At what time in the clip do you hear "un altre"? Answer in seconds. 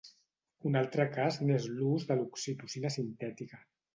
0.69-1.05